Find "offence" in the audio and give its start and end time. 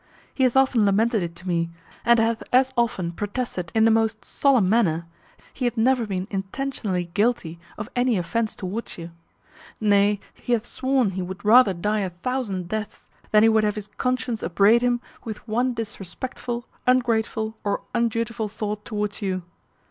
8.17-8.55